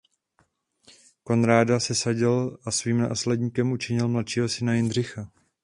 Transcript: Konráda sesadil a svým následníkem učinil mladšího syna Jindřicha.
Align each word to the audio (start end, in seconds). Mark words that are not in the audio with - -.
Konráda 1.23 1.79
sesadil 1.79 2.57
a 2.65 2.71
svým 2.71 2.97
následníkem 2.99 3.71
učinil 3.71 4.07
mladšího 4.07 4.49
syna 4.49 4.73
Jindřicha. 4.73 5.31